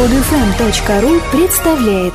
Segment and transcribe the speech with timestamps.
[0.00, 2.14] Подфм.ру представляет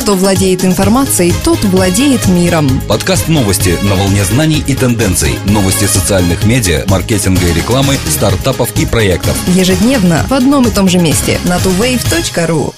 [0.00, 2.80] Кто владеет информацией, тот владеет миром.
[2.88, 5.34] Подкаст новости на волне знаний и тенденций.
[5.44, 9.36] Новости социальных медиа, маркетинга и рекламы, стартапов и проектов.
[9.48, 12.72] Ежедневно в одном и том же месте на tuwave.ru.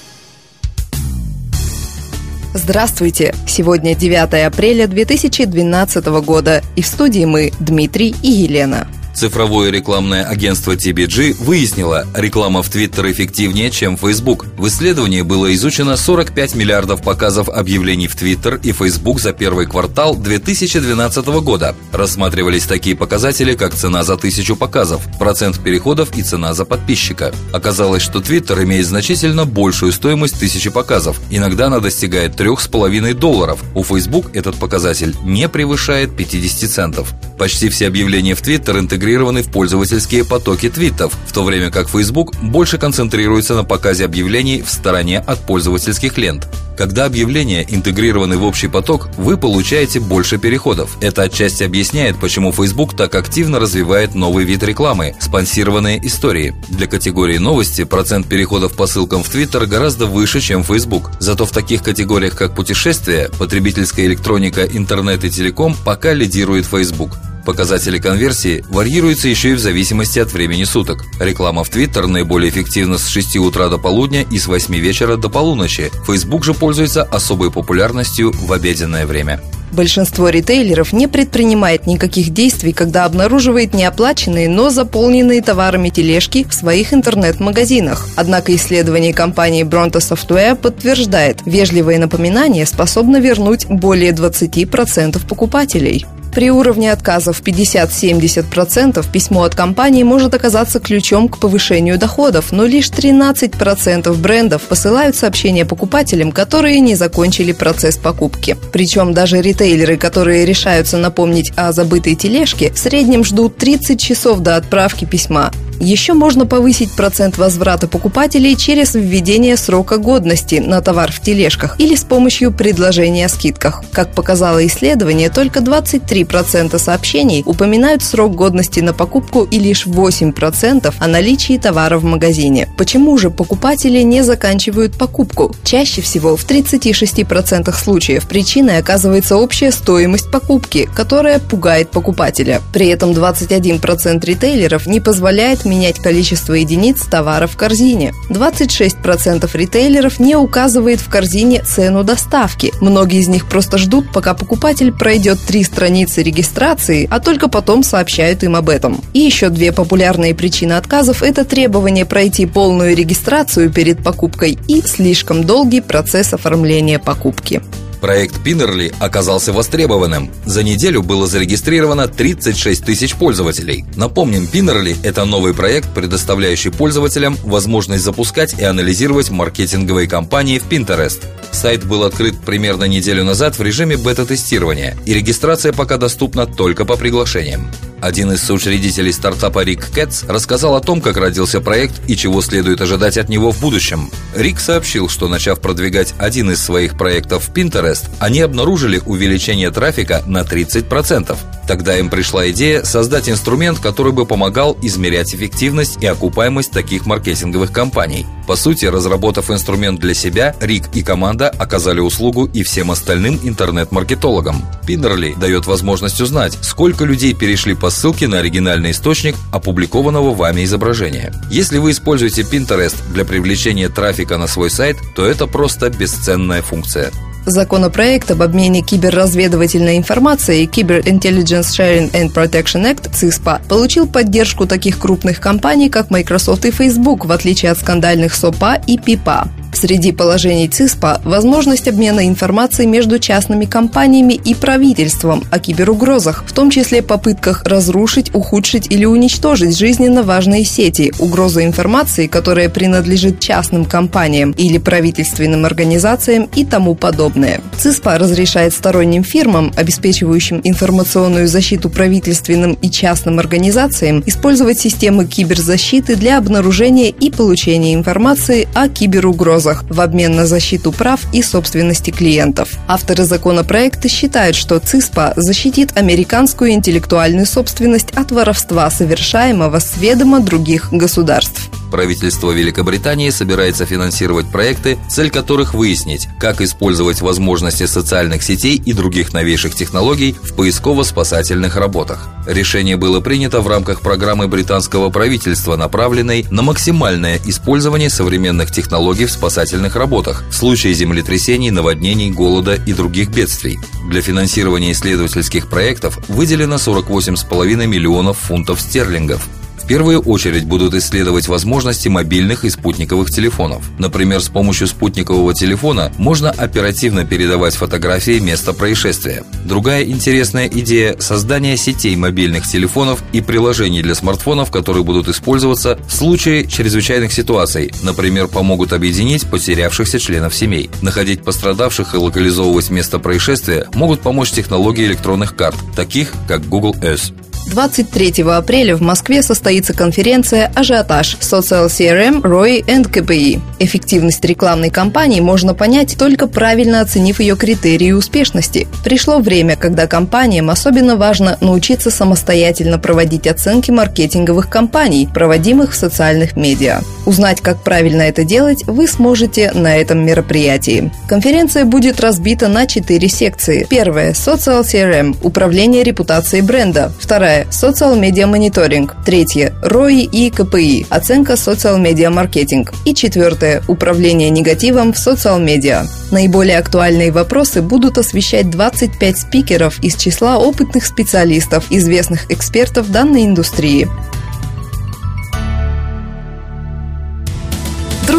[2.53, 3.33] Здравствуйте!
[3.47, 8.85] Сегодня 9 апреля 2012 года, и в студии мы, Дмитрий и Елена.
[9.13, 14.47] Цифровое рекламное агентство TBG выяснило, реклама в Твиттер эффективнее, чем Facebook.
[14.57, 20.15] В исследовании было изучено 45 миллиардов показов объявлений в Твиттер и Facebook за первый квартал
[20.15, 21.75] 2012 года.
[21.91, 27.31] Рассматривались такие показатели, как цена за тысячу показов, процент переходов и цена за подписчика.
[27.51, 31.19] Оказалось, что Твиттер имеет значительно большую стоимость тысячи показов.
[31.29, 33.63] Иногда она достигает 3,5 долларов.
[33.75, 37.13] У Facebook этот показатель не превышает 50 центов.
[37.37, 42.35] Почти все объявления в Твиттер интегрированы в пользовательские потоки твитов, в то время как Facebook
[42.41, 46.47] больше концентрируется на показе объявлений в стороне от пользовательских лент.
[46.77, 50.97] Когда объявления интегрированы в общий поток, вы получаете больше переходов.
[51.01, 56.55] Это отчасти объясняет, почему Facebook так активно развивает новый вид рекламы– спонсированные истории.
[56.69, 61.11] Для категории новости процент переходов по ссылкам в Twitter гораздо выше, чем Facebook.
[61.19, 67.11] Зато в таких категориях, как путешествия, потребительская электроника, интернет и телеком пока лидирует Facebook.
[67.45, 71.05] Показатели конверсии варьируются еще и в зависимости от времени суток.
[71.19, 75.29] Реклама в Twitter наиболее эффективна с 6 утра до полудня и с 8 вечера до
[75.29, 75.91] полуночи.
[76.07, 79.41] Facebook же пользуется особой популярностью в обеденное время.
[79.73, 86.93] Большинство ритейлеров не предпринимает никаких действий, когда обнаруживает неоплаченные, но заполненные товарами тележки в своих
[86.93, 88.07] интернет-магазинах.
[88.15, 96.05] Однако исследование компании Bronto Software подтверждает, вежливое напоминание способно вернуть более 20% покупателей.
[96.33, 102.89] При уровне отказов 50-70% письмо от компании может оказаться ключом к повышению доходов, но лишь
[102.89, 108.57] 13% брендов посылают сообщения покупателям, которые не закончили процесс покупки.
[108.71, 114.55] Причем даже ритейлеры, которые решаются напомнить о забытой тележке, в среднем ждут 30 часов до
[114.55, 115.51] отправки письма.
[115.83, 121.95] Еще можно повысить процент возврата покупателей через введение срока годности на товар в тележках или
[121.95, 123.83] с помощью предложения о скидках.
[123.91, 131.07] Как показало исследование, только 23% сообщений упоминают срок годности на покупку и лишь 8% о
[131.07, 132.69] наличии товара в магазине.
[132.77, 135.53] Почему же покупатели не заканчивают покупку?
[135.65, 142.61] Чаще всего в 36% случаев причиной оказывается общая стоимость покупки, которая пугает покупателя.
[142.71, 148.13] При этом 21% ритейлеров не позволяет менять количество единиц товара в корзине.
[148.29, 152.71] 26% ритейлеров не указывает в корзине цену доставки.
[152.79, 158.43] Многие из них просто ждут, пока покупатель пройдет три страницы регистрации, а только потом сообщают
[158.43, 159.01] им об этом.
[159.13, 165.43] И еще две популярные причины отказов– это требование пройти полную регистрацию перед покупкой и слишком
[165.43, 167.61] долгий процесс оформления покупки.
[168.03, 170.29] Проект Пинерли оказался востребованным.
[170.43, 173.85] За неделю было зарегистрировано 36 тысяч пользователей.
[173.95, 181.23] Напомним, Пинерли– это новый проект, предоставляющий пользователям возможность запускать и анализировать маркетинговые кампании в Pinterest.
[181.53, 186.97] Сайт был открыт примерно неделю назад в режиме бета-тестирования, и регистрация пока доступна только по
[186.97, 187.71] приглашениям.
[188.03, 192.81] Один из соучредителей стартапа Рик Кэтс рассказал о том, как родился проект и чего следует
[192.81, 194.11] ожидать от него в будущем.
[194.35, 200.21] Рик сообщил, что начав продвигать один из своих проектов в Pinterest, они обнаружили увеличение трафика
[200.25, 201.37] на 30%.
[201.65, 207.71] Тогда им пришла идея создать инструмент, который бы помогал измерять эффективность и окупаемость таких маркетинговых
[207.71, 208.25] кампаний.
[208.47, 214.65] По сути, разработав инструмент для себя, Рик и команда оказали услугу и всем остальным интернет-маркетологам.
[214.85, 221.33] Пинерли дает возможность узнать, сколько людей перешли по ссылке на оригинальный источник опубликованного вами изображения.
[221.49, 227.11] Если вы используете Pinterest для привлечения трафика на свой сайт, то это просто бесценная функция.
[227.45, 234.97] Законопроект об обмене киберразведывательной информацией Cyber Intelligence Sharing and Protection Act ЦИСПА получил поддержку таких
[234.97, 239.49] крупных компаний, как Microsoft и Facebook, в отличие от скандальных СОПА и ПИПА.
[239.73, 246.69] Среди положений ЦИСПа– возможность обмена информацией между частными компаниями и правительством о киберугрозах, в том
[246.69, 254.51] числе попытках разрушить, ухудшить или уничтожить жизненно важные сети, угроза информации, которая принадлежит частным компаниям
[254.51, 257.59] или правительственным организациям и тому подобное.
[257.77, 266.37] ЦИСПа разрешает сторонним фирмам, обеспечивающим информационную защиту правительственным и частным организациям, использовать системы киберзащиты для
[266.37, 272.69] обнаружения и получения информации о киберугрозах угрозах в обмен на защиту прав и собственности клиентов.
[272.87, 280.91] Авторы законопроекта считают, что ЦИСПА защитит американскую интеллектуальную собственность от воровства, совершаемого с ведома других
[280.91, 281.69] государств.
[281.93, 289.31] Правительство Великобритании собирается финансировать проекты, цель которых выяснить, как использовать возможности социальных сетей и других
[289.31, 292.29] новейших технологий в поисково-спасательных работах.
[292.47, 299.31] Решение было принято в рамках программы британского правительства, направленной на максимальное использование современных технологий в
[299.31, 303.79] спасательных работах в случае землетрясений, наводнений, голода и других бедствий.
[304.09, 309.47] Для финансирования исследовательских проектов выделено 48,5 миллионов фунтов стерлингов.
[309.83, 313.83] В первую очередь будут исследовать возможности мобильных и спутниковых телефонов.
[313.99, 319.43] Например, с помощью спутникового телефона можно оперативно передавать фотографии места происшествия.
[319.65, 326.13] Другая интересная идея– создание сетей мобильных телефонов и приложений для смартфонов, которые будут использоваться в
[326.13, 327.91] случае чрезвычайных ситуаций.
[328.03, 330.89] Например, помогут объединить потерявшихся членов семей.
[331.01, 337.33] Находить пострадавших и локализовывать место происшествия могут помочь технологии электронных карт, таких как Google Earth.
[337.67, 341.37] 23 апреля в Москве состоится конференция «Ажиотаж.
[341.41, 343.61] Social CRM, ROI and KPI».
[343.79, 348.87] Эффективность рекламной кампании можно понять, только правильно оценив ее критерии успешности.
[349.03, 356.55] Пришло время, когда компаниям особенно важно научиться самостоятельно проводить оценки маркетинговых кампаний, проводимых в социальных
[356.55, 357.01] медиа.
[357.25, 361.11] Узнать, как правильно это делать, вы сможете на этом мероприятии.
[361.27, 363.87] Конференция будет разбита на четыре секции.
[363.89, 367.11] Первая– Social CRM– управление репутацией бренда.
[367.19, 369.15] Вторая Вторая– социал медиа мониторинг.
[369.25, 372.93] Третье– ROI и КПИ– оценка социал медиа маркетинг.
[373.05, 376.05] И четвертое– управление негативом в социал медиа.
[376.31, 384.09] Наиболее актуальные вопросы будут освещать 25 спикеров из числа опытных специалистов, известных экспертов данной индустрии.